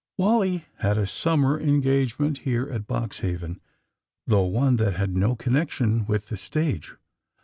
[0.17, 3.61] Wally had a summer engagement here at Box haven,
[4.25, 6.95] though one that had no connection with the stage.